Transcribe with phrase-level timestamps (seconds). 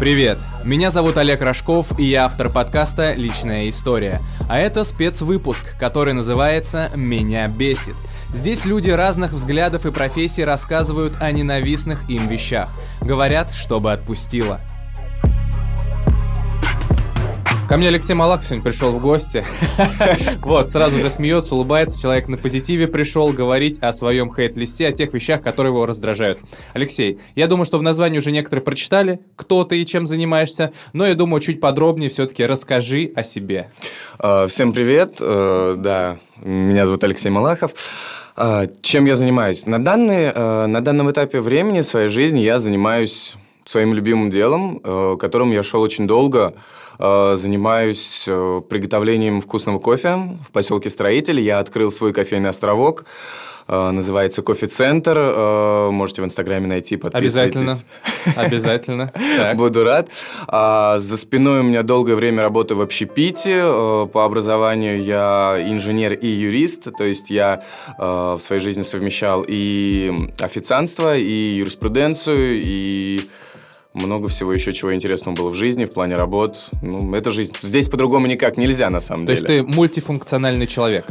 [0.00, 0.38] Привет!
[0.64, 4.22] Меня зовут Олег Рожков, и я автор подкаста «Личная история».
[4.48, 7.96] А это спецвыпуск, который называется «Меня бесит».
[8.28, 12.70] Здесь люди разных взглядов и профессий рассказывают о ненавистных им вещах.
[13.02, 14.62] Говорят, чтобы отпустило.
[17.70, 19.44] Ко мне Алексей Малахов сегодня пришел в гости.
[20.40, 22.02] Вот, сразу же смеется, улыбается.
[22.02, 26.40] Человек на позитиве пришел говорить о своем хейт-листе, о тех вещах, которые его раздражают.
[26.72, 31.06] Алексей, я думаю, что в названии уже некоторые прочитали, кто ты и чем занимаешься, но
[31.06, 33.70] я думаю, чуть подробнее все-таки расскажи о себе.
[34.18, 37.70] А, всем привет, э, да, меня зовут Алексей Малахов.
[38.34, 39.66] А, чем я занимаюсь?
[39.66, 45.16] На, данный, э, на данном этапе времени своей жизни я занимаюсь своим любимым делом, э,
[45.20, 46.54] которым я шел очень долго–
[47.00, 51.40] занимаюсь э, приготовлением вкусного кофе в поселке Строитель.
[51.40, 53.06] Я открыл свой кофейный островок.
[53.68, 55.90] Э, называется «Кофе-центр».
[55.90, 57.56] Можете в Инстаграме найти, подписывайтесь.
[57.56, 57.76] Обязательно.
[58.36, 59.12] Обязательно.
[59.54, 60.10] Буду рад.
[60.46, 63.62] А, за спиной у меня долгое время работы в общепите.
[64.12, 66.88] По образованию я инженер и юрист.
[66.98, 67.64] То есть я
[67.96, 73.20] в своей жизни совмещал и официантство, и юриспруденцию, и
[73.94, 76.68] много всего еще чего интересного было в жизни, в плане работ.
[76.82, 77.54] Ну, это жизнь.
[77.60, 79.46] Здесь по-другому никак нельзя, на самом То деле.
[79.46, 81.06] То есть ты мультифункциональный человек?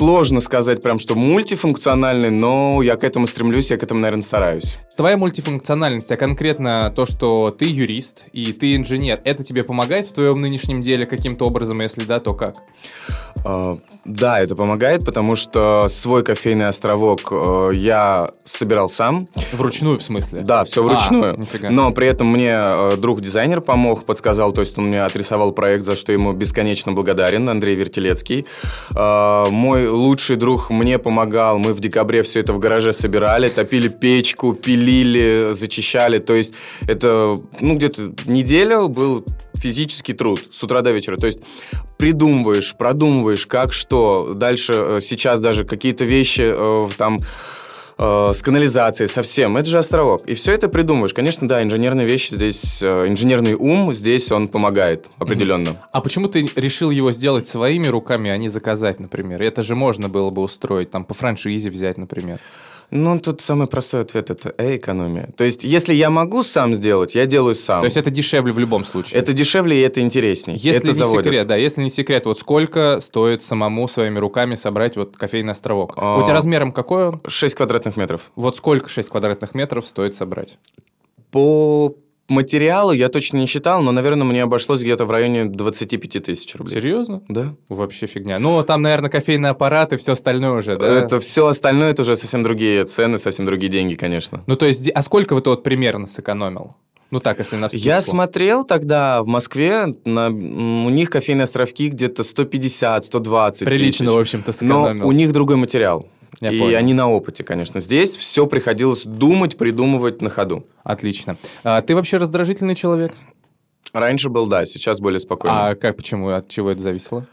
[0.00, 4.78] Сложно сказать прям, что мультифункциональный, но я к этому стремлюсь, я к этому, наверное, стараюсь.
[4.96, 10.14] Твоя мультифункциональность, а конкретно то, что ты юрист и ты инженер, это тебе помогает в
[10.14, 12.54] твоем нынешнем деле каким-то образом, если да, то как?
[13.44, 19.28] Uh, да, это помогает, потому что свой кофейный островок uh, я собирал сам.
[19.52, 20.42] Вручную, в смысле?
[20.42, 21.36] Да, все вручную.
[21.62, 25.84] А, Но при этом мне uh, друг-дизайнер помог, подсказал, то есть он мне отрисовал проект,
[25.84, 28.46] за что ему бесконечно благодарен, Андрей Вертилецкий.
[28.94, 34.54] Мой лучший друг мне помогал, мы в декабре все это в гараже собирали, топили печку,
[34.54, 36.54] пилили, зачищали, то есть
[36.86, 39.24] это, ну, где-то неделя был
[39.60, 41.16] физический труд с утра до вечера.
[41.16, 41.40] То есть
[41.98, 44.32] придумываешь, продумываешь, как что.
[44.34, 47.18] Дальше э, сейчас даже какие-то вещи э, там
[48.00, 49.56] э, с канализацией, совсем.
[49.56, 50.22] Это же островок.
[50.26, 51.14] И все это придумываешь.
[51.14, 55.76] Конечно, да, инженерные вещи здесь, инженерный ум здесь он помогает определенно.
[55.92, 59.42] А почему ты решил его сделать своими руками, а не заказать, например?
[59.42, 62.40] Это же можно было бы устроить, там, по франшизе взять, например.
[62.90, 65.30] Ну, тут самый простой ответ– это э, экономия.
[65.36, 67.78] То есть, если я могу сам сделать, я делаю сам.
[67.78, 69.20] То есть, это дешевле в любом случае?
[69.20, 70.58] Это дешевле, и это интереснее.
[70.58, 71.24] Если это не заводит.
[71.24, 75.92] секрет, да, если не секрет, вот сколько стоит самому своими руками собрать вот кофейный островок?
[75.96, 76.18] А...
[76.18, 77.20] У тебя размером какой он?
[77.26, 78.30] 6 квадратных метров.
[78.36, 80.58] Вот сколько 6 квадратных метров стоит собрать?
[81.30, 81.94] По
[82.30, 86.74] материалы я точно не считал, но, наверное, мне обошлось где-то в районе 25 тысяч рублей.
[86.74, 87.22] Серьезно?
[87.28, 87.54] Да.
[87.68, 88.38] Вообще фигня.
[88.38, 90.86] Ну, там, наверное, кофейный аппарат и все остальное уже, да?
[90.86, 94.42] Это все остальное, это уже совсем другие цены, совсем другие деньги, конечно.
[94.46, 96.76] Ну, то есть, а сколько вы вот примерно сэкономил?
[97.10, 97.88] Ну так, если на вскидку.
[97.88, 104.16] Я смотрел тогда в Москве, на, у них кофейные островки где-то 150, 120 Прилично, тысяч.
[104.16, 105.02] в общем-то, сэкономил.
[105.02, 106.06] Но у них другой материал.
[106.40, 106.76] Я и понял.
[106.76, 107.80] они на опыте, конечно.
[107.80, 110.66] Здесь все приходилось думать, придумывать на ходу.
[110.84, 111.36] Отлично.
[111.64, 113.12] А, ты вообще раздражительный человек?
[113.92, 115.68] Раньше был, да, сейчас более спокойно.
[115.68, 117.26] А как, почему, от чего это зависело?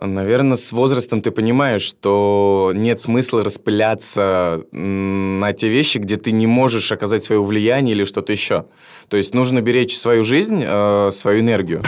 [0.00, 6.46] Наверное, с возрастом ты понимаешь, что нет смысла распыляться на те вещи, где ты не
[6.46, 8.66] можешь оказать свое влияние или что-то еще.
[9.08, 11.82] То есть нужно беречь свою жизнь, э, свою энергию.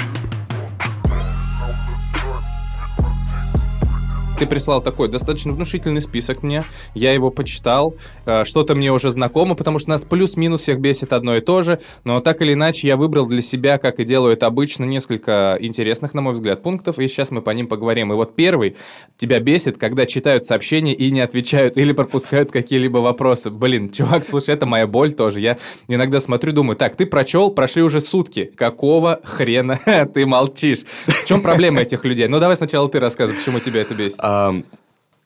[4.43, 6.65] Ты прислал такой достаточно внушительный список мне,
[6.97, 7.95] я его почитал,
[8.27, 11.79] э, что-то мне уже знакомо, потому что нас плюс-минус всех бесит одно и то же,
[12.03, 16.13] но так или иначе я выбрал для себя, как и делаю это обычно, несколько интересных,
[16.13, 18.13] на мой взгляд, пунктов, и сейчас мы по ним поговорим.
[18.13, 18.75] И вот первый,
[19.17, 23.49] тебя бесит, когда читают сообщения и не отвечают или пропускают какие-либо вопросы.
[23.51, 25.39] Блин, чувак, слушай, это моя боль тоже.
[25.39, 29.79] Я иногда смотрю, думаю, так, ты прочел, прошли уже сутки, какого хрена
[30.13, 30.81] ты молчишь?
[31.07, 32.27] В чем проблема этих людей?
[32.27, 34.19] Ну, давай сначала ты рассказывай, почему тебя это бесит.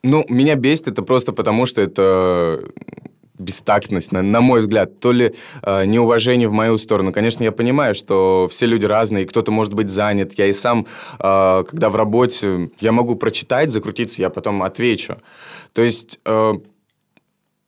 [0.03, 2.63] Ну, меня бесит это просто потому, что это
[3.39, 7.13] бестактность, на, на мой взгляд, то ли э, неуважение в мою сторону.
[7.13, 10.33] Конечно, я понимаю, что все люди разные, кто-то может быть занят.
[10.39, 10.87] Я и сам,
[11.19, 15.19] э, когда в работе, я могу прочитать, закрутиться, я потом отвечу.
[15.75, 16.53] То есть э,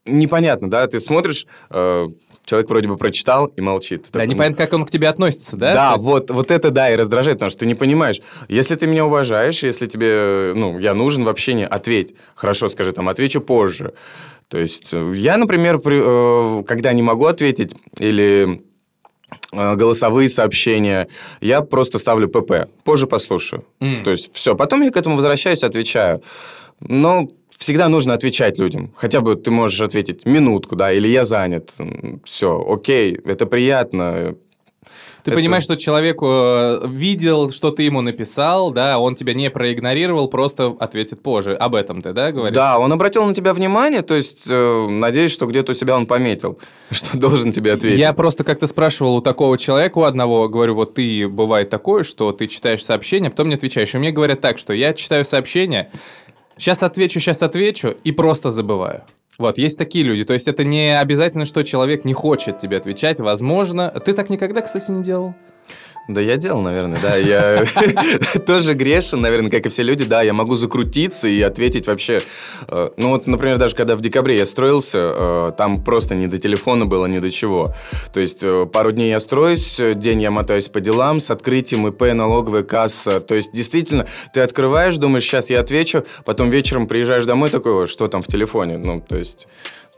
[0.07, 1.47] непонятно, да, ты смотришь...
[1.71, 2.09] Э,
[2.49, 4.07] человек вроде бы прочитал и молчит.
[4.11, 5.75] Да, так, непонятно, как он к тебе относится, да?
[5.75, 6.05] Да, есть...
[6.05, 8.21] вот, вот это да, и раздражает, потому что ты не понимаешь.
[8.49, 12.15] Если ты меня уважаешь, если тебе, ну, я нужен в общении, ответь.
[12.35, 13.93] Хорошо, скажи, там, отвечу позже.
[14.49, 18.63] То есть э, я, например, при, э, когда не могу ответить или
[19.53, 21.09] э, голосовые сообщения,
[21.43, 23.67] я просто ставлю ПП, позже послушаю.
[23.81, 24.05] Mm.
[24.05, 26.23] То есть все, потом я к этому возвращаюсь, отвечаю.
[26.81, 27.29] Но
[27.59, 28.93] всегда нужно отвечать людям.
[28.97, 31.73] Хотя бы ты можешь ответить минутку, да, или я занят.
[32.25, 34.37] Все, окей, это приятно.
[35.25, 35.41] Ты это...
[35.41, 40.77] понимаешь, что человек э, видел, что ты ему написал, да, он тебя не проигнорировал, просто
[40.79, 41.55] ответит позже.
[41.55, 42.55] Об этом ты, да, говоришь?
[42.55, 46.07] Да, он обратил на тебя внимание, то есть э, надеюсь, что где-то у себя он
[46.07, 46.59] пометил,
[46.93, 47.99] что должен тебе ответить.
[47.99, 52.31] Я просто как-то спрашивал у такого человека, у одного, говорю, вот ты, бывает такое, что
[52.33, 53.95] ты читаешь сообщение, а потом не отвечаешь.
[53.95, 55.91] И мне говорят так, что я читаю сообщение,
[56.59, 59.03] сейчас отвечу, сейчас отвечу, и просто забываю.
[59.39, 60.25] Вот, есть такие люди.
[60.25, 63.21] То есть это не обязательно, что человек не хочет тебе отвечать.
[63.21, 63.91] Возможно.
[64.05, 65.35] Ты так никогда, кстати, не делал?
[66.09, 67.17] Да я делал, наверное, да.
[67.17, 67.67] Я
[68.47, 70.05] тоже грешен, наверное, как и все люди.
[70.05, 72.21] Да, я могу закрутиться и ответить вообще.
[72.67, 76.39] Э, ну вот, например, даже когда в декабре я строился, э, там просто не до
[76.39, 77.69] телефона было, ни до чего.
[78.15, 82.15] То есть э, пару дней я строюсь, день я мотаюсь по делам с открытием ИП,
[82.15, 83.21] налоговая касса.
[83.21, 88.09] То есть действительно, ты открываешь, думаешь, сейчас я отвечу, потом вечером приезжаешь домой такой, что
[88.09, 88.79] там в телефоне?
[88.79, 89.47] Ну, то есть...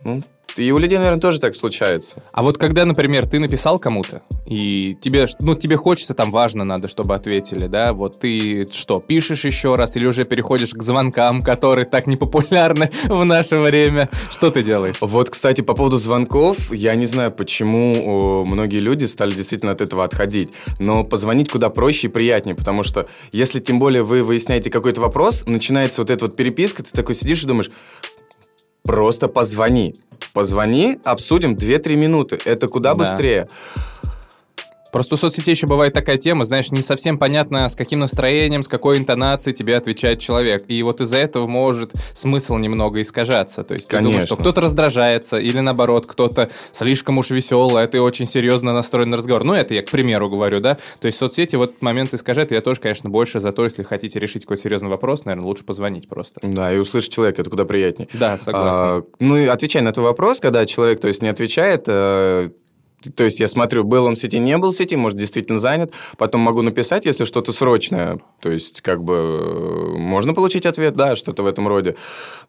[0.02, 0.20] Ну,
[0.56, 2.22] и у людей, наверное, тоже так случается.
[2.32, 6.88] А вот когда, например, ты написал кому-то, и тебе, ну, тебе хочется, там, важно надо,
[6.88, 11.86] чтобы ответили, да, вот ты что, пишешь еще раз или уже переходишь к звонкам, которые
[11.86, 14.08] так непопулярны в наше время?
[14.30, 14.96] Что ты делаешь?
[15.00, 20.04] Вот, кстати, по поводу звонков, я не знаю, почему многие люди стали действительно от этого
[20.04, 25.00] отходить, но позвонить куда проще и приятнее, потому что если тем более вы выясняете какой-то
[25.00, 27.70] вопрос, начинается вот эта вот переписка, ты такой сидишь и думаешь,
[28.82, 29.94] просто позвони.
[30.32, 32.38] Позвони, обсудим 2-3 минуты.
[32.44, 32.98] Это куда да.
[32.98, 33.48] быстрее.
[34.92, 38.68] Просто в соцсети еще бывает такая тема, знаешь, не совсем понятно, с каким настроением, с
[38.68, 40.64] какой интонацией тебе отвечает человек.
[40.68, 43.64] И вот из-за этого может смысл немного искажаться.
[43.64, 44.08] То есть Конечно.
[44.08, 48.72] ты думаешь, что кто-то раздражается, или наоборот, кто-то слишком уж веселый, а ты очень серьезно
[48.72, 49.44] настроен на разговор.
[49.44, 50.78] Ну, это я к примеру говорю, да.
[51.00, 53.82] То есть соцсети в этот момент искажают, и я тоже, конечно, больше за то, если
[53.82, 56.40] хотите решить какой-то серьезный вопрос, наверное, лучше позвонить просто.
[56.42, 58.08] Да, и услышать человека, это куда приятнее.
[58.12, 58.80] Да, согласен.
[58.82, 62.50] А, ну, и отвечай на твой вопрос, когда человек, то есть, не отвечает, э,
[63.08, 65.92] то есть я смотрю, был он в сети, не был в сети, может, действительно занят.
[66.18, 68.20] Потом могу написать, если что-то срочное.
[68.40, 71.96] То есть, как бы, э, можно получить ответ, да, что-то в этом роде.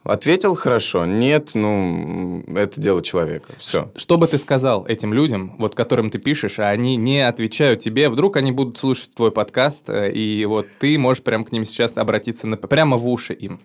[0.03, 1.05] Ответил, хорошо.
[1.05, 3.53] Нет, ну, это дело человека.
[3.57, 3.91] Все.
[3.95, 8.09] Что бы ты сказал этим людям, вот которым ты пишешь, а они не отвечают тебе,
[8.09, 11.97] вдруг они будут слушать твой подкаст, э, и вот ты можешь прямо к ним сейчас
[11.97, 13.61] обратиться на, прямо в уши им?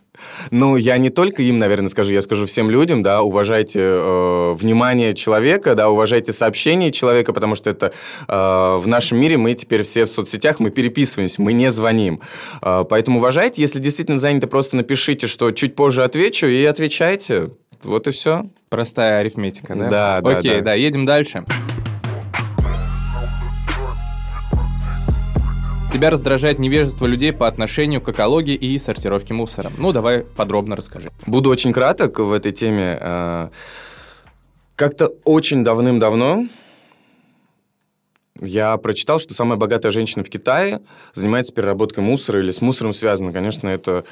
[0.51, 5.15] Ну, я не только им, наверное, скажу, я скажу всем людям, да, уважайте э, внимание
[5.15, 7.93] человека, да, уважайте сообщения человека, потому что это
[8.29, 12.21] э, в нашем мире мы теперь все в соцсетях, мы переписываемся, мы не звоним.
[12.63, 17.51] Э, поэтому уважайте, если действительно заняты, просто напишите, что чуть позже отвечу, и отвечайте.
[17.83, 18.47] Вот и все.
[18.69, 19.89] Простая арифметика, да?
[19.89, 20.37] Да, да.
[20.39, 21.45] Окей, да, да едем дальше.
[25.93, 29.71] Тебя раздражает невежество людей по отношению к экологии и сортировке мусора.
[29.79, 31.11] Ну, давай подробно расскажи.
[31.27, 32.99] Буду очень краток в этой теме.
[33.01, 33.49] Э,
[34.75, 36.49] как-то очень давным-давно
[38.41, 40.81] я прочитал, что самая богатая женщина в Китае
[41.15, 43.33] занимается переработкой мусора или с мусором связано.
[43.33, 44.05] Конечно, это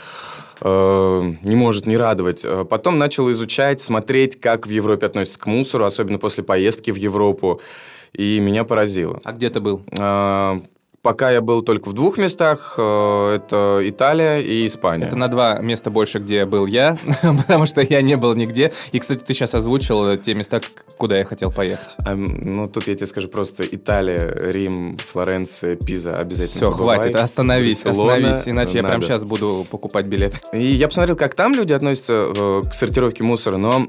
[0.60, 2.40] э, не может не радовать.
[2.44, 6.96] Э, потом начал изучать, смотреть, как в Европе относятся к мусору, особенно после поездки в
[6.96, 7.60] Европу.
[8.12, 9.20] И меня поразило.
[9.24, 9.82] А где ты был?
[9.98, 10.60] Э,
[11.04, 12.76] Пока я был только в двух местах.
[12.78, 15.04] Э, это Италия и Испания.
[15.04, 18.72] Это на два места больше, где был я, потому что я не был нигде.
[18.90, 20.62] И, кстати, ты сейчас озвучил те места,
[20.96, 21.96] куда я хотел поехать.
[22.06, 27.84] А, ну, тут я тебе скажу просто Италия, Рим, Флоренция, Пиза обязательно Все, хватит, остановись,
[27.84, 28.78] Барселона, остановись, иначе надо.
[28.78, 30.40] я прямо сейчас буду покупать билет.
[30.54, 33.88] И я посмотрел, как там люди относятся э, к сортировке мусора, но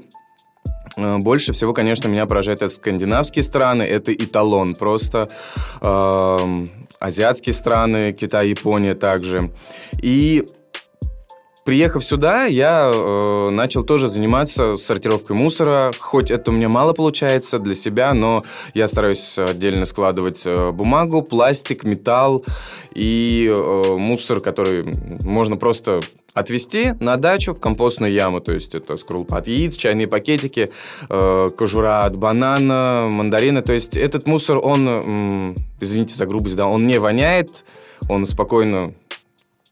[0.96, 5.28] больше всего, конечно, меня поражает это скандинавские страны, это эталон просто.
[5.80, 6.64] Э,
[6.98, 9.52] азиатские страны, Китай, Япония также.
[10.00, 10.44] И
[11.66, 15.92] приехав сюда, я э, начал тоже заниматься сортировкой мусора.
[15.98, 18.40] Хоть это у меня мало получается для себя, но
[18.72, 22.44] я стараюсь отдельно складывать э, бумагу, пластик, металл
[22.94, 24.86] и э, мусор, который
[25.24, 26.00] можно просто
[26.34, 28.40] отвезти на дачу в компостную яму.
[28.40, 30.68] То есть это скорлупа от яиц, чайные пакетики,
[31.10, 33.62] э, кожура от банана, мандарина.
[33.62, 37.64] То есть этот мусор, он, э, извините за грубость, да, он не воняет,
[38.08, 38.94] он спокойно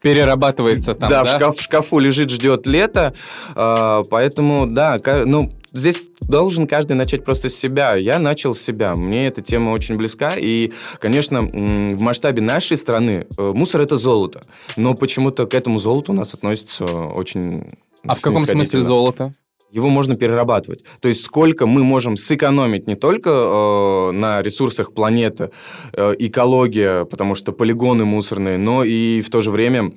[0.05, 1.23] перерабатывается там, да?
[1.23, 3.15] Да, в, шкаф, в шкафу лежит, ждет лето,
[3.55, 7.95] э, поэтому, да, ну, здесь должен каждый начать просто с себя.
[7.95, 8.93] Я начал с себя.
[8.93, 10.33] Мне эта тема очень близка.
[10.37, 14.41] И, конечно, в масштабе нашей страны э, мусор– это золото.
[14.75, 17.65] Но почему-то к этому золоту у нас относятся очень
[18.07, 19.31] А в каком смысле золото?
[19.75, 20.83] Его можно перерабатывать.
[21.01, 25.51] То есть сколько мы можем сэкономить не только э, на ресурсах планеты,
[25.91, 29.91] э, экология, потому что полигоны мусорные, но и в то же время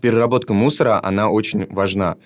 [0.00, 2.16] переработка мусора, она очень важна.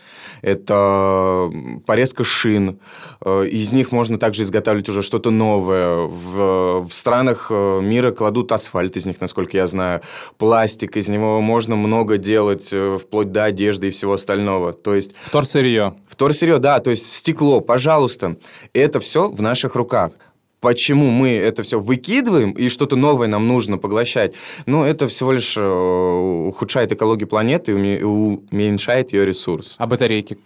[0.42, 1.50] Это
[1.86, 2.78] порезка шин.
[3.24, 6.06] Э, из них можно также изготавливать уже что-то новое.
[6.06, 10.02] В, в странах э, мира кладут асфальт из них, насколько я знаю.
[10.36, 14.72] Пластик, из него можно много делать, э, вплоть до одежды и всего остального.
[14.72, 15.12] То есть...
[15.20, 15.94] Вторсырье.
[16.08, 16.78] Вторсырье, да.
[16.80, 18.36] То есть стекло, пожалуйста.
[18.72, 20.12] Это все в наших руках
[20.60, 24.34] почему мы это все выкидываем и что-то новое нам нужно поглощать,
[24.66, 29.76] ну, это всего лишь э, ухудшает экологию планеты и уменьшает ее ресурс.
[29.78, 30.38] А батарейки?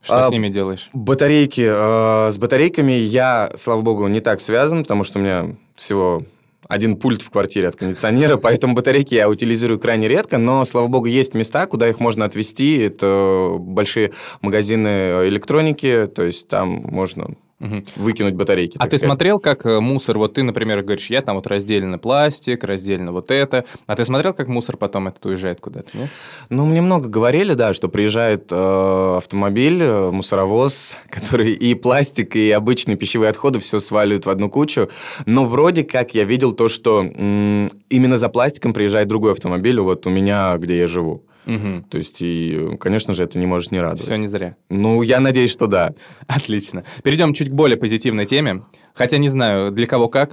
[0.00, 0.90] Что а, с ними делаешь?
[0.92, 1.66] Батарейки.
[1.66, 6.22] Э, с батарейками я, слава богу, не так связан, потому что у меня всего
[6.66, 11.06] один пульт в квартире от кондиционера, поэтому батарейки я утилизирую крайне редко, но, слава богу,
[11.06, 12.78] есть места, куда их можно отвезти.
[12.78, 17.82] Это большие магазины электроники, то есть там можно угу.
[17.96, 18.76] выкинуть батарейки.
[18.78, 19.08] А ты сказать.
[19.10, 23.30] смотрел, как э, мусор, вот ты, например, говоришь, я там вот раздельно пластик, раздельно вот
[23.30, 26.10] это, а ты смотрел, как мусор потом этот уезжает куда-то, нет?
[26.50, 32.50] Ну, мне много говорили, да, что приезжает э, автомобиль, э, мусоровоз, который и пластик, и
[32.50, 34.88] обычные пищевые отходы все сваливают в одну кучу,
[35.26, 40.06] но вроде как я видел то, что м- именно за пластиком приезжает другой автомобиль, вот
[40.06, 41.24] у меня, где я живу.
[41.48, 41.84] Угу.
[41.88, 44.04] То есть, и, конечно же, это не может не радовать.
[44.04, 44.54] Все не зря.
[44.68, 45.94] Ну, я надеюсь, что да.
[46.26, 46.84] Отлично.
[47.02, 48.64] Перейдем чуть к более позитивной теме.
[48.94, 50.32] Хотя не знаю, для кого как.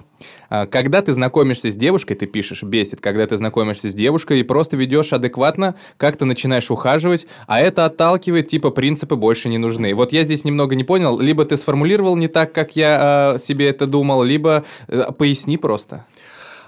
[0.50, 4.44] А, когда ты знакомишься с девушкой, ты пишешь, бесит, когда ты знакомишься с девушкой и
[4.44, 9.94] просто ведешь адекватно, как ты начинаешь ухаживать, а это отталкивает, типа, принципы больше не нужны.
[9.94, 13.70] Вот я здесь немного не понял, либо ты сформулировал не так, как я э, себе
[13.70, 16.06] это думал, либо э, поясни просто.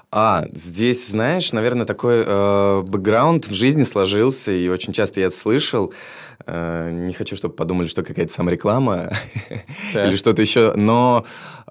[0.09, 5.35] А, здесь, знаешь, наверное, такой э, бэкграунд в жизни сложился, и очень часто я это
[5.35, 5.91] слышал.
[6.45, 9.11] Э, не хочу, чтобы подумали, что какая-то самореклама
[9.93, 11.25] или что-то еще, но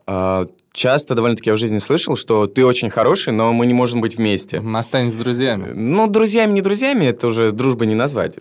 [0.06, 4.02] э, часто довольно-таки я в жизни слышал, что ты очень хороший, но мы не можем
[4.02, 4.62] быть вместе.
[4.74, 5.72] Останемся друзьями.
[5.74, 8.34] Ну, друзьями, не друзьями, это уже дружба не назвать.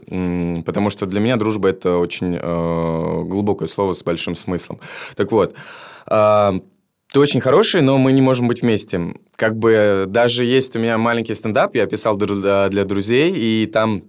[0.65, 4.81] Потому что для меня дружба– это очень э, глубокое слово с большим смыслом.
[5.15, 5.55] Так вот,
[6.07, 6.59] э,
[7.15, 9.13] ты очень хороший, но мы не можем быть вместе.
[9.37, 14.03] Как бы даже есть у меня маленький стендап, я писал для друзей, и там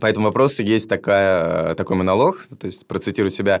[0.00, 3.60] по этому вопросу есть такая, такой монолог, то есть процитирую себя.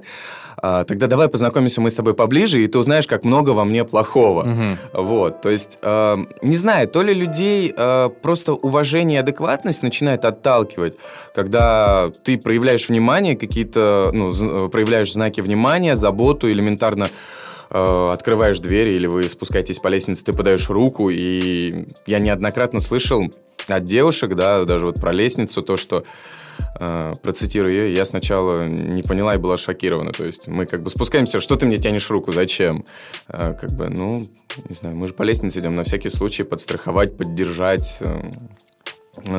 [0.56, 3.84] «А, Тогда давай познакомимся мы с тобой поближе, и ты узнаешь, как много во мне
[3.84, 4.42] плохого.
[4.42, 5.02] Угу.
[5.02, 10.24] Вот, то есть, э, не знаю, то ли людей э, просто уважение и адекватность начинает
[10.24, 10.94] отталкивать,
[11.34, 17.08] когда ты проявляешь внимание, какие-то, ну, проявляешь знаки внимания, заботу, элементарно
[17.70, 23.30] э, открываешь дверь или вы спускаетесь по лестнице, ты подаешь руку, и я неоднократно слышал
[23.66, 26.02] от девушек, да, даже вот про лестницу, то, что
[26.80, 30.12] э, процитирую ее, я сначала не поняла и была шокирована.
[30.12, 32.84] То есть мы как бы спускаемся, что ты мне тянешь руку, зачем?
[33.28, 34.22] Э, как бы, ну,
[34.68, 38.00] не знаю, мы же по лестнице идем на всякий случай подстраховать, поддержать.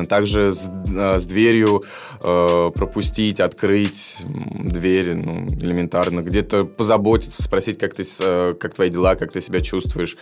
[0.08, 1.84] Также с, э, с дверью
[2.22, 6.20] э, пропустить, открыть дверь, ну, элементарно.
[6.20, 10.16] Где-то позаботиться, спросить, как, ты, э, как твои дела, как ты себя чувствуешь.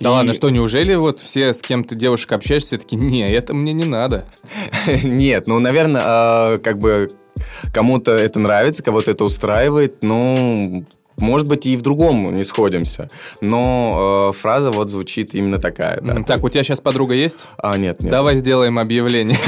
[0.00, 0.12] Да и...
[0.12, 3.72] ладно, что, неужели вот все, с кем ты девушек общаешься, все таки не, это мне
[3.72, 4.26] не надо?
[5.02, 7.08] Нет, ну, наверное, э, как бы
[7.72, 10.86] кому-то это нравится, кого-то это устраивает, ну,
[11.18, 13.08] может быть, и в другом не сходимся.
[13.40, 16.00] Но э, фраза вот звучит именно такая.
[16.00, 16.16] Да.
[16.16, 17.46] Так, у тебя сейчас подруга есть?
[17.58, 18.10] А, нет, нет.
[18.10, 19.38] Давай сделаем объявление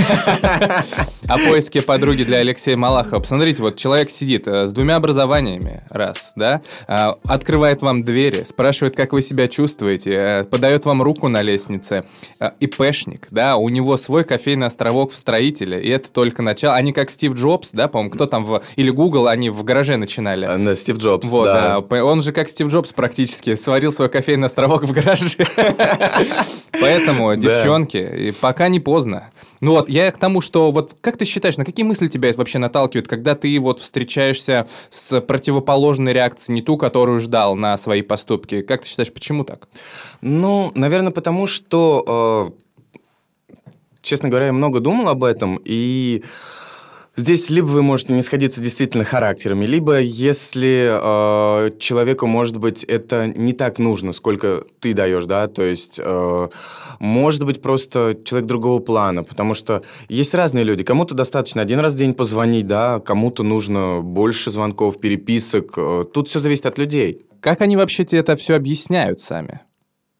[1.28, 3.20] о поиске подруги для Алексея Малахова.
[3.20, 8.96] Посмотрите, вот человек сидит э, с двумя образованиями, раз, да, э, открывает вам двери, спрашивает,
[8.96, 12.04] как вы себя чувствуете, э, подает вам руку на лестнице.
[12.60, 16.74] ИПшник, да, у него свой кофейный островок в строителе, и это только начало.
[16.74, 18.62] Они как Стив Джобс, да, по-моему, кто там в...
[18.76, 20.46] Или Google, они в гараже начинали.
[20.64, 21.57] Да, Стив Джобс, вот, да.
[21.80, 25.46] Да, он же как Стив Джобс практически сварил свой кофейный островок в гараже.
[26.80, 29.30] Поэтому, девчонки, пока не поздно.
[29.60, 32.38] Ну вот, я к тому, что вот как ты считаешь, на какие мысли тебя это
[32.38, 38.02] вообще наталкивает, когда ты вот встречаешься с противоположной реакцией, не ту, которую ждал на свои
[38.02, 38.62] поступки?
[38.62, 39.68] Как ты считаешь, почему так?
[40.20, 42.98] Ну, наверное, потому что, э,
[44.02, 46.22] честно говоря, я много думал об этом, и
[47.18, 53.26] Здесь либо вы можете не сходиться действительно характерами, либо если э, человеку, может быть, это
[53.26, 56.48] не так нужно, сколько ты даешь, да, то есть, э,
[57.00, 60.84] может быть, просто человек другого плана, потому что есть разные люди.
[60.84, 65.76] Кому-то достаточно один раз в день позвонить, да, кому-то нужно больше звонков, переписок.
[65.76, 67.26] Э, тут все зависит от людей.
[67.40, 69.62] Как они вообще тебе это все объясняют сами?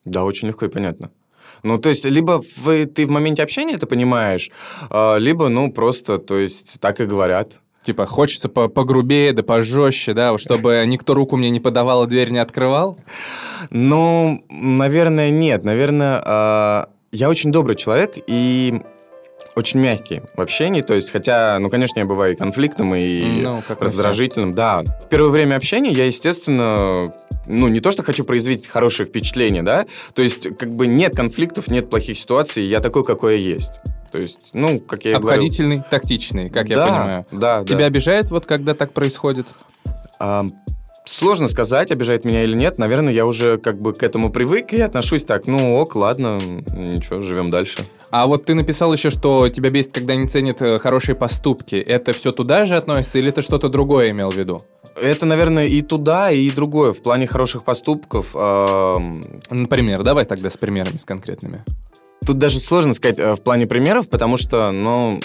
[0.04, 1.12] Да, очень легко и понятно.
[1.62, 4.50] Ну, то есть, либо вы, ты в моменте общения это понимаешь,
[4.90, 7.60] а, либо, ну, просто, то есть, так и говорят.
[7.82, 12.38] Типа, хочется по погрубее, да пожестче, да, чтобы никто руку мне не подавал, дверь не
[12.38, 12.98] открывал?
[13.70, 15.64] Ну, наверное, нет.
[15.64, 18.82] Наверное, а, я очень добрый человек, и
[19.58, 23.62] очень мягкий в общении, то есть, хотя, ну, конечно, я бываю и конфликтным, и ну,
[23.68, 24.82] раздражительным, да.
[24.82, 27.02] В первое время общения я, естественно,
[27.46, 31.68] ну, не то, что хочу произвести хорошее впечатление, да, то есть, как бы нет конфликтов,
[31.68, 33.72] нет плохих ситуаций, я такой, какой я есть.
[34.10, 35.90] То есть, ну, как я и Обходительный, говорил...
[35.90, 37.26] тактичный, как да, я понимаю.
[37.30, 37.86] Да, Тебя да.
[37.86, 39.46] обижает, вот когда так происходит?
[40.18, 40.44] А,
[41.08, 42.76] Сложно сказать, обижает меня или нет.
[42.76, 45.46] Наверное, я уже как бы к этому привык и отношусь так.
[45.46, 46.38] Ну, ок, ладно,
[46.74, 47.78] ничего, живем дальше.
[48.10, 51.76] А вот ты написал еще, что тебя бесит, когда не ценят э, хорошие поступки.
[51.76, 54.60] Это все туда же относится или это что-то другое имел в виду?
[55.00, 56.92] Это, наверное, и туда, и другое.
[56.92, 58.32] В плане хороших поступков...
[58.34, 58.94] Э...
[59.50, 61.64] Например, давай тогда с примерами, с конкретными.
[62.26, 65.22] Тут даже сложно сказать э, в плане примеров, потому что, ну,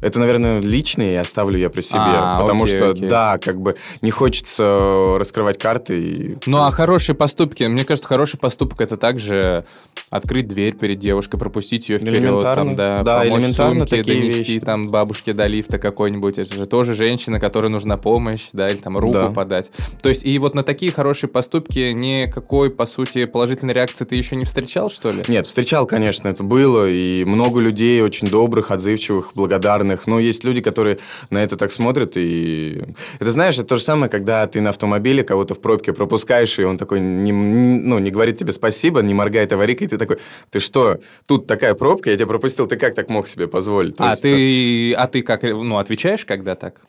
[0.00, 2.00] это, наверное, личные оставлю я при себе.
[2.00, 3.08] А, потому окей, что, окей.
[3.08, 4.64] да, как бы не хочется
[5.16, 6.12] раскрывать карты.
[6.12, 6.36] И...
[6.46, 9.64] Ну, а хорошие поступки, мне кажется, хороший поступок это также
[10.10, 14.54] открыть дверь перед девушкой, пропустить ее вперед, там, да, да помочь элементарно сумке, такие донести
[14.54, 14.64] вещи.
[14.64, 16.38] там бабушке до лифта какой-нибудь.
[16.38, 19.30] Это же тоже женщина, которой нужна помощь, да, или там руку да.
[19.30, 19.70] подать.
[20.02, 24.36] То есть, и вот на такие хорошие поступки никакой, по сути, положительной реакции ты еще
[24.36, 25.24] не встречал, что ли?
[25.28, 30.44] Нет, встречал, конечно, это было, и много людей очень добрых, отзывчивых, благодарных разных, но есть
[30.44, 30.98] люди, которые
[31.30, 32.82] на это так смотрят, и
[33.18, 36.64] это, знаешь, это то же самое, когда ты на автомобиле кого-то в пробке пропускаешь, и
[36.64, 40.18] он такой, не, ну, не говорит тебе спасибо, не моргает аварийкой, и ты такой,
[40.50, 43.96] ты что, тут такая пробка, я тебя пропустил, ты как так мог себе позволить?
[43.96, 46.80] То а, есть, ты, а ты как, ну, отвечаешь, когда так?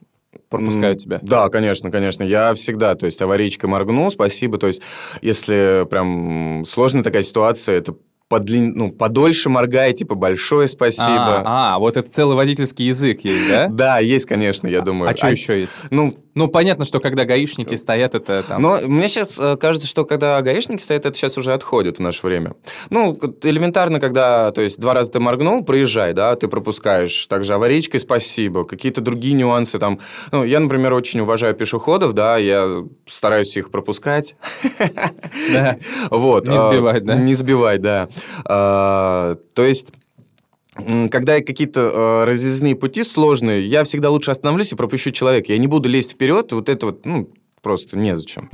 [0.50, 1.20] пропускают тебя?
[1.22, 2.24] Да, конечно, конечно.
[2.24, 4.58] Я всегда, то есть аварийка моргнул, спасибо.
[4.58, 4.82] То есть
[5.22, 7.96] если прям сложная такая ситуация, это
[8.34, 8.74] подлин...
[8.76, 11.44] ну, подольше моргай, типа, большое спасибо.
[11.46, 13.68] А, а, вот это целый водительский язык есть, да?
[13.68, 15.12] Да, есть, конечно, я думаю.
[15.12, 15.74] А что еще есть?
[15.92, 18.62] Ну, ну, понятно, что когда гаишники стоят, это там...
[18.62, 22.26] Но мне сейчас э, кажется, что когда гаишники стоят, это сейчас уже отходит в наше
[22.26, 22.56] время.
[22.90, 27.28] Ну, элементарно, когда, то есть, два раза ты моргнул, проезжай, да, ты пропускаешь.
[27.28, 30.00] Также аварийкой спасибо, какие-то другие нюансы там.
[30.32, 34.36] Ну, я, например, очень уважаю пешеходов, да, я стараюсь их пропускать.
[35.52, 35.78] Да.
[36.10, 36.48] Вот.
[36.48, 37.16] Не сбивать, да?
[37.16, 38.08] Не сбивать, да.
[38.46, 39.88] А, то есть
[41.10, 45.52] когда какие-то э, разъездные пути сложные, я всегда лучше остановлюсь и пропущу человека.
[45.52, 47.30] Я не буду лезть вперед, вот это вот, ну,
[47.62, 48.50] просто незачем.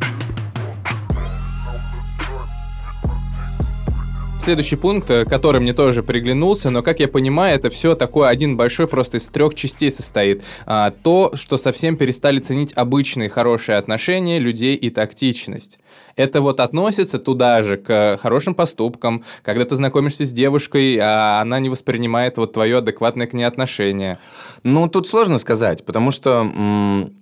[4.49, 8.57] Следующий пункт, э, который мне тоже приглянулся, но, как я понимаю, это все такое один
[8.57, 10.43] большой просто из трех частей состоит.
[10.65, 15.77] А, то, что совсем перестали ценить обычные хорошие отношения людей и тактичность.
[16.15, 21.59] Это вот относится туда же, к хорошим поступкам, когда ты знакомишься с девушкой, а она
[21.59, 24.17] не воспринимает вот твое адекватное к ней отношение.
[24.63, 27.13] Ну, тут сложно сказать, потому что м-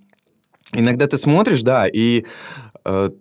[0.71, 2.25] иногда ты смотришь, да, и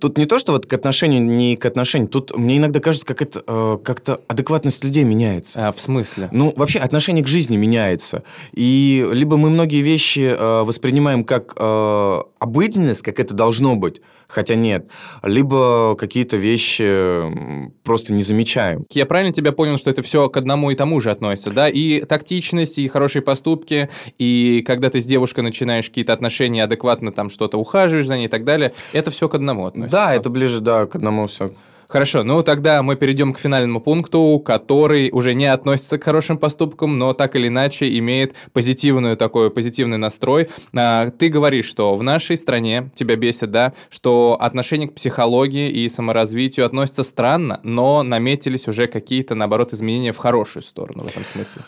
[0.00, 2.08] тут не то, что вот к отношению, не к отношению.
[2.08, 5.68] Тут мне иногда кажется, как это э, как-то адекватность людей меняется.
[5.68, 6.28] А, в смысле?
[6.32, 8.22] Ну, вообще отношение к жизни меняется.
[8.52, 14.54] И либо мы многие вещи э, воспринимаем как э, обыденность, как это должно быть, хотя
[14.54, 14.86] нет.
[15.22, 18.84] Либо какие-то вещи просто не замечаем.
[18.92, 21.68] Я правильно тебя понял, что это все к одному и тому же относится, да?
[21.68, 27.28] И тактичность, и хорошие поступки, и когда ты с девушкой начинаешь какие-то отношения, адекватно там
[27.28, 29.96] что-то ухаживаешь за ней и так далее, это все к одному относится.
[29.96, 31.52] Да, это ближе, да, к одному все.
[31.88, 36.98] Хорошо, ну тогда мы перейдем к финальному пункту, который уже не относится к хорошим поступкам,
[36.98, 40.48] но так или иначе имеет позитивную такой позитивный настрой.
[40.74, 45.88] А, ты говоришь, что в нашей стране тебя бесит, да, что отношение к психологии и
[45.88, 51.62] саморазвитию относится странно, но наметились уже какие-то, наоборот, изменения в хорошую сторону в этом смысле.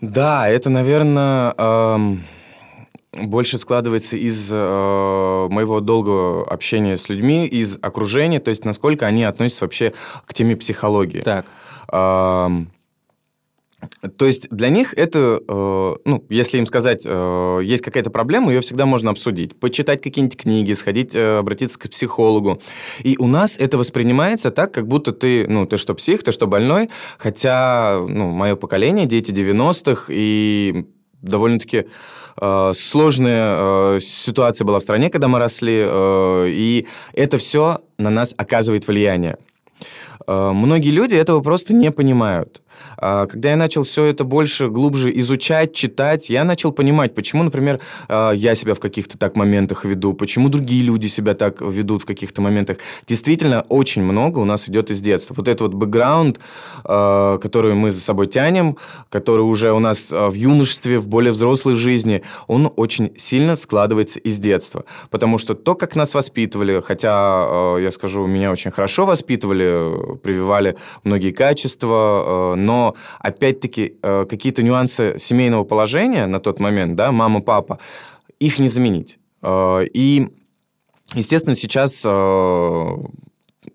[0.00, 1.54] Да, это, наверное...
[1.58, 2.24] Эм
[3.16, 4.56] больше складывается из э,
[5.50, 9.92] моего долгого общения с людьми, из окружения, то есть насколько они относятся вообще
[10.26, 11.20] к теме психологии.
[11.20, 11.46] Так.
[11.92, 12.48] Э,
[14.16, 18.60] то есть для них это, э, ну, если им сказать, э, есть какая-то проблема, ее
[18.60, 22.60] всегда можно обсудить, почитать какие-нибудь книги, сходить, э, обратиться к психологу.
[23.02, 26.46] И у нас это воспринимается так, как будто ты, ну, ты что псих, ты что
[26.46, 30.86] больной, хотя, ну, мое поколение, дети 90-х, и
[31.22, 31.86] довольно-таки
[32.74, 38.34] сложная э, ситуация была в стране, когда мы росли, э, и это все на нас
[38.36, 39.38] оказывает влияние.
[40.26, 42.62] Э, многие люди этого просто не понимают.
[42.96, 47.80] А, когда я начал все это больше, глубже изучать, читать, я начал понимать, почему, например,
[48.08, 52.06] а, я себя в каких-то так моментах веду, почему другие люди себя так ведут в
[52.06, 52.78] каких-то моментах.
[53.06, 55.34] Действительно, очень много у нас идет из детства.
[55.36, 56.40] Вот этот вот бэкграунд,
[56.84, 58.76] а, который мы за собой тянем,
[59.10, 64.38] который уже у нас в юношестве, в более взрослой жизни, он очень сильно складывается из
[64.38, 64.84] детства.
[65.10, 71.30] Потому что то, как нас воспитывали, хотя, я скажу, меня очень хорошо воспитывали, прививали многие
[71.30, 77.78] качества, но опять-таки э, какие-то нюансы семейного положения на тот момент, да, мама, папа,
[78.40, 79.18] их не заменить.
[79.42, 80.28] Э, и,
[81.14, 82.96] естественно, сейчас э,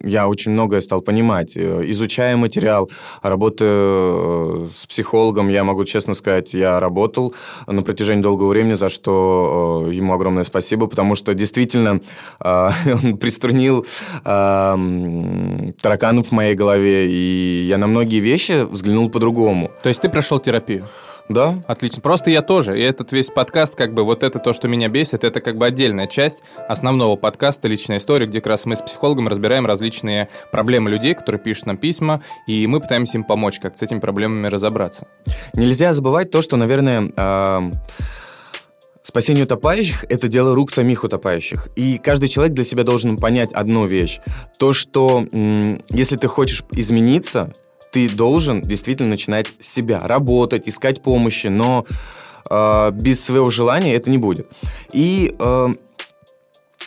[0.01, 1.57] я очень многое стал понимать.
[1.57, 2.89] Э, изучая материал,
[3.21, 7.33] работая э, с психологом, я могу честно сказать, я работал
[7.67, 12.01] на протяжении долгого времени, за что э, ему огромное спасибо, потому что действительно
[12.39, 13.85] он приструнил
[14.23, 19.71] тараканов в моей голове, и я на многие вещи взглянул по-другому.
[19.83, 20.87] То есть ты прошел терапию?
[21.29, 21.61] Да.
[21.67, 22.01] Отлично.
[22.01, 22.79] Просто я тоже.
[22.79, 25.67] И этот весь подкаст, как бы вот это то, что меня бесит, это как бы
[25.67, 30.89] отдельная часть основного подкаста «Личная история», где как раз мы с психологом разбираем различные проблемы
[30.89, 35.07] людей, которые пишут нам письма, и мы пытаемся им помочь, как с этими проблемами разобраться.
[35.53, 37.71] Нельзя забывать то, что, наверное, э
[39.01, 41.69] Спасение утопающих– это дело рук самих утопающих.
[41.75, 44.19] И каждый человек для себя должен понять одну вещь.
[44.59, 45.25] То, что
[45.89, 47.51] если ты хочешь измениться,
[47.91, 51.85] ты должен действительно начинать с себя, работать, искать помощи, но
[52.49, 54.47] э, без своего желания это не будет.
[54.93, 55.67] И э,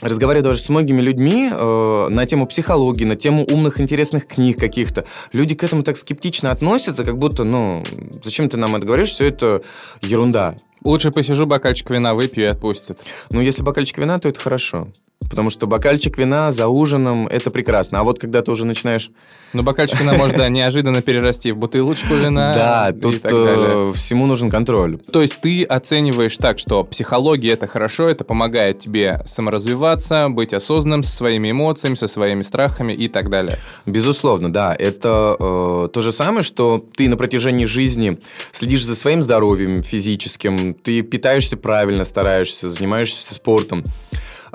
[0.02, 5.06] разговаривая даже с многими людьми э, на тему психологии, на тему умных, интересных книг каких-то,
[5.32, 7.84] люди к этому так скептично относятся, как будто, ну,
[8.22, 9.62] зачем ты нам это говоришь, все это
[10.02, 10.56] ерунда.
[10.84, 12.98] Лучше посижу, бокальчик вина выпью и отпустят.
[13.30, 14.88] Ну, если бокальчик вина, то это хорошо.
[15.30, 18.00] Потому что бокальчик вина за ужином– это прекрасно.
[18.00, 19.10] А вот когда ты уже начинаешь...
[19.52, 24.50] Ну, бокальчик вина может, да, неожиданно перерасти в бутылочку вина Да, тут э, всему нужен
[24.50, 24.98] контроль.
[24.98, 29.91] То есть ты оцениваешь так, что психология– это хорошо, это помогает тебе саморазвиваться,
[30.28, 33.58] быть осознанным со своими эмоциями, со своими страхами и так далее.
[33.86, 34.74] Безусловно, да.
[34.78, 38.12] Это э, то же самое, что ты на протяжении жизни
[38.52, 43.84] следишь за своим здоровьем физическим, ты питаешься правильно, стараешься, занимаешься спортом.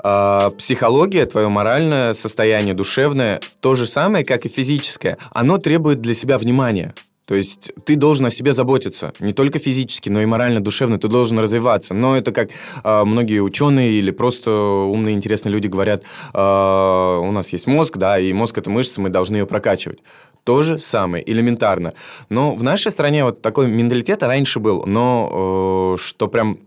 [0.02, 5.18] Э, психология, твое моральное состояние, душевное, то же самое, как и физическое.
[5.32, 6.94] Оно требует для себя внимания.
[7.28, 11.08] То есть ты должен о себе заботиться, не только физически, но и морально, душевно, ты
[11.08, 11.92] должен развиваться.
[11.92, 12.48] Но это как
[12.82, 18.18] э, многие ученые или просто умные, интересные люди говорят, э, у нас есть мозг, да,
[18.18, 19.98] и мозг это мышца, мы должны ее прокачивать.
[20.44, 21.92] То же самое, элементарно.
[22.30, 26.60] Но в нашей стране вот такой менталитет раньше был, но э, что прям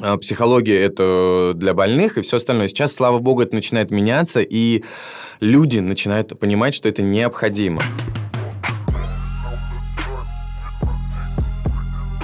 [0.00, 2.68] а, психология это для больных и все остальное.
[2.68, 4.84] Сейчас, слава богу, это начинает меняться, и
[5.40, 7.80] люди начинают понимать, что это необходимо.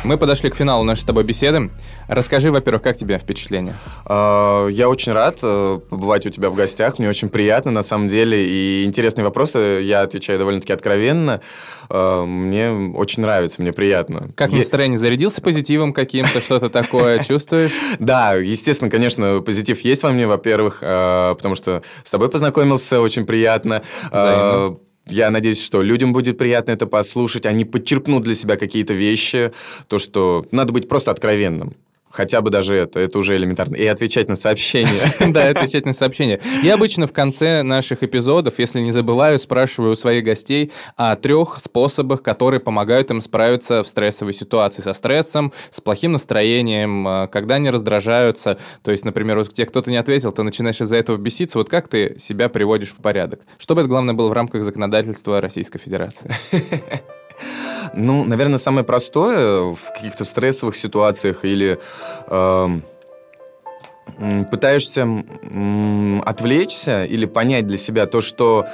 [0.08, 1.70] Мы подошли к финалу нашей с тобой беседы.
[2.06, 3.76] Расскажи, во-первых, как тебе впечатление?
[4.06, 6.98] А, я очень рад э, побывать у тебя в гостях.
[6.98, 8.42] Мне очень приятно, на самом деле.
[8.48, 11.42] И интересные вопросы я отвечаю довольно-таки откровенно.
[11.90, 14.30] А, мне очень нравится, мне приятно.
[14.34, 14.96] Как настроение?
[14.96, 16.40] Зарядился позитивом каким-то?
[16.40, 17.72] Что-то такое чувствуешь?
[17.98, 23.26] Да, естественно, конечно, позитив есть во мне, во-первых, а, потому что с тобой познакомился, очень
[23.26, 23.82] приятно.
[24.10, 24.78] Взаимно.
[25.10, 27.46] Я надеюсь, что людям будет приятно это послушать.
[27.46, 29.52] Они подчеркнут для себя какие-то вещи.
[29.88, 31.74] То, что надо быть просто откровенным.
[32.10, 33.76] Хотя бы даже это, это уже элементарно.
[33.76, 35.12] И отвечать на сообщения.
[35.28, 36.40] Да, отвечать на сообщения.
[36.62, 41.58] Я обычно в конце наших эпизодов, если не забываю, спрашиваю у своих гостей о трех
[41.60, 47.56] способах, которые помогают им справиться в стрессовой ситуации со стрессом, с плохим настроением, э, когда
[47.56, 48.58] они раздражаются.
[48.82, 51.58] То есть, например, вот тебе кто-то не ответил, ты начинаешь из-за этого беситься.
[51.58, 53.40] Вот как ты себя приводишь в порядок?
[53.58, 56.34] Чтобы это, главное, было в рамках законодательства Российской Федерации.
[57.94, 61.78] Ну, наверное, самое простое в каких-то стрессовых ситуациях или
[62.26, 62.80] э,
[64.50, 68.66] пытаешься э, отвлечься или понять для себя то, что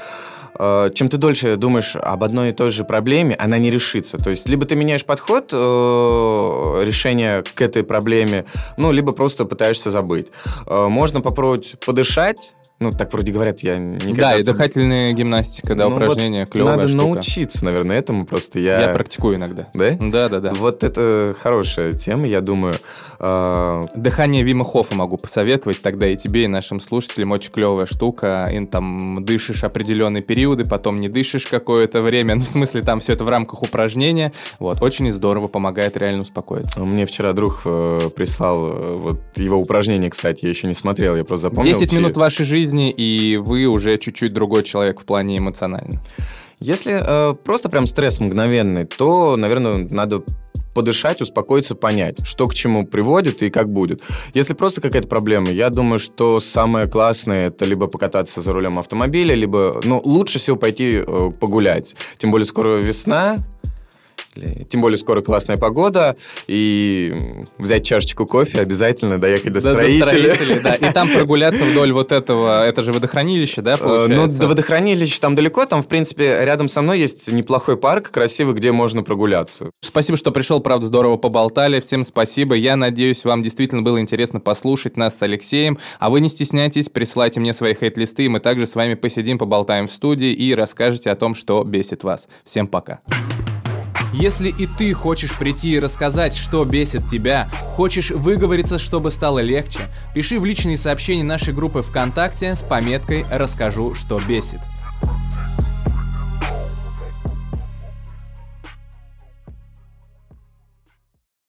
[0.59, 4.19] чем ты дольше думаешь об одной и той же проблеме, она не решится.
[4.19, 8.45] То есть, либо ты меняешь подход э, решения к этой проблеме,
[8.77, 10.29] ну, либо просто пытаешься забыть.
[10.67, 14.31] Э, можно попробовать подышать, ну, так вроде говорят, я никогда...
[14.31, 17.05] Да, и дыхательная гимнастика, да, ну, упражнения, вот клевая надо штука.
[17.05, 18.59] научиться, наверное, этому просто.
[18.59, 18.81] Я...
[18.81, 19.69] я практикую иногда.
[19.75, 19.97] Да?
[20.01, 20.53] Да, да, да.
[20.55, 22.75] Вот это хорошая тема, я думаю.
[23.21, 23.81] Э...
[23.95, 27.31] Дыхание Вима Хофа могу посоветовать тогда и тебе, и нашим слушателям.
[27.33, 28.49] Очень клевая штука.
[28.53, 32.35] И там дышишь определенные периоды, потом не дышишь какое-то время.
[32.35, 34.33] Ну, в смысле, там все это в рамках упражнения.
[34.59, 36.81] Вот, очень здорово, помогает реально успокоиться.
[36.81, 41.25] Мне вчера друг э, прислал э, вот его упражнение, кстати, я еще не смотрел, я
[41.25, 41.73] просто запомнил.
[41.73, 46.03] 10 минут вашей жизни жизни, и вы уже чуть-чуть другой человек в плане эмоционально?
[46.61, 50.23] Если э, просто прям стресс мгновенный, то, наверное, надо
[50.75, 54.03] подышать, успокоиться, понять, что к чему приводит и как будет.
[54.35, 59.35] Если просто какая-то проблема, я думаю, что самое классное это либо покататься за рулем автомобиля,
[59.35, 61.95] либо, ну, лучше всего пойти э, погулять.
[62.19, 63.37] Тем более скоро весна,
[64.35, 64.65] Если...
[64.65, 66.17] Тем более скоро классная погода,
[66.47, 67.15] и
[67.59, 70.75] взять чашечку кофе обязательно, доехать до, до строителей, да.
[70.75, 74.17] И там прогуляться вдоль вот этого, это же водохранилище, да, получается?
[74.17, 78.55] Ну, до водохранилища там далеко, там, в принципе, рядом со мной есть неплохой парк красивый,
[78.55, 79.71] где можно прогуляться.
[79.81, 81.81] Спасибо, что пришел, правда, здорово поболтали.
[81.81, 82.55] Всем спасибо.
[82.55, 85.79] Я надеюсь, вам действительно было интересно послушать нас с Алексеем.
[85.99, 89.87] А вы не стесняйтесь, присылайте мне свои хейт-листы, и мы также с вами посидим, поболтаем
[89.87, 92.29] в студии и расскажете о том, что бесит вас.
[92.45, 93.01] Всем пока.
[94.17, 99.89] Если и ты хочешь прийти и рассказать, что бесит тебя, хочешь выговориться, чтобы стало легче,
[100.15, 104.61] пиши в личные сообщения нашей группы ВКонтакте с пометкой «Расскажу, что бесит».